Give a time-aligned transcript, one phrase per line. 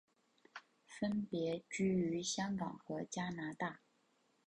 [0.87, 3.81] 分别居于香港和加拿大。